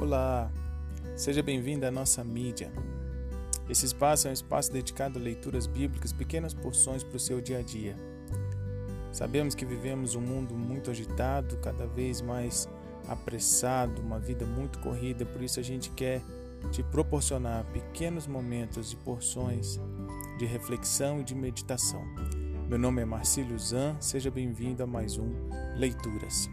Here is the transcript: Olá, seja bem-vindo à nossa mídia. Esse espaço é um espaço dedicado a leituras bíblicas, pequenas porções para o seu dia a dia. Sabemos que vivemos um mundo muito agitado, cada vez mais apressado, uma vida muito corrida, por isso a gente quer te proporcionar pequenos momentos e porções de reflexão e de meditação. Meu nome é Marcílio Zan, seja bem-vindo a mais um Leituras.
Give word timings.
Olá, 0.00 0.50
seja 1.14 1.42
bem-vindo 1.42 1.84
à 1.84 1.90
nossa 1.90 2.24
mídia. 2.24 2.72
Esse 3.68 3.84
espaço 3.84 4.28
é 4.28 4.30
um 4.30 4.32
espaço 4.32 4.72
dedicado 4.72 5.18
a 5.18 5.22
leituras 5.22 5.66
bíblicas, 5.66 6.10
pequenas 6.10 6.54
porções 6.54 7.04
para 7.04 7.18
o 7.18 7.20
seu 7.20 7.38
dia 7.38 7.58
a 7.58 7.62
dia. 7.62 7.94
Sabemos 9.12 9.54
que 9.54 9.66
vivemos 9.66 10.14
um 10.14 10.22
mundo 10.22 10.54
muito 10.54 10.90
agitado, 10.90 11.58
cada 11.58 11.86
vez 11.86 12.22
mais 12.22 12.66
apressado, 13.08 14.00
uma 14.00 14.18
vida 14.18 14.46
muito 14.46 14.78
corrida, 14.78 15.26
por 15.26 15.42
isso 15.42 15.60
a 15.60 15.62
gente 15.62 15.90
quer 15.90 16.22
te 16.72 16.82
proporcionar 16.82 17.66
pequenos 17.66 18.26
momentos 18.26 18.94
e 18.94 18.96
porções 18.96 19.78
de 20.38 20.46
reflexão 20.46 21.20
e 21.20 21.24
de 21.24 21.34
meditação. 21.34 22.02
Meu 22.70 22.78
nome 22.78 23.02
é 23.02 23.04
Marcílio 23.04 23.58
Zan, 23.58 24.00
seja 24.00 24.30
bem-vindo 24.30 24.82
a 24.82 24.86
mais 24.86 25.18
um 25.18 25.30
Leituras. 25.76 26.48